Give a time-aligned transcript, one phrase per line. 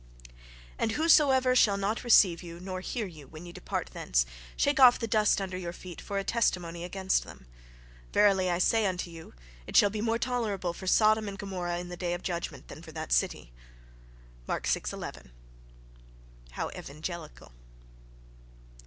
[0.79, 4.25] —"And whosoever shall not receive you, nor hear you, when ye depart thence,
[4.57, 7.45] shake off the dust under your feet for a testimony against them.
[8.11, 9.35] Verily I say unto you,
[9.67, 12.81] it shall be more tolerable for Sodom and Gomorrha in the day of judgment, than
[12.81, 13.53] for that city"
[14.47, 17.51] (Mark vi, 11)—How evangelical!...